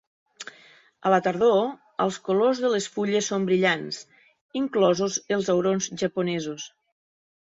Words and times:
A 1.07 1.09
la 1.13 1.17
tardor, 1.27 1.57
els 2.05 2.17
colors 2.29 2.61
de 2.63 2.71
les 2.75 2.87
fulles 2.95 3.29
són 3.33 3.45
brillants, 3.49 4.01
inclosos 4.61 5.19
els 5.37 5.51
aurons 5.57 5.91
japonesos. 6.05 6.67